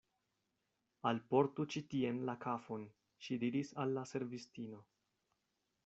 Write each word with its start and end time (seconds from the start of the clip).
Alportu 1.09 1.67
ĉi 1.75 1.83
tien 1.93 2.23
la 2.31 2.37
kafon, 2.47 2.89
ŝi 3.27 3.41
diris 3.45 3.73
al 3.85 3.95
la 3.99 4.09
servistino. 4.15 4.85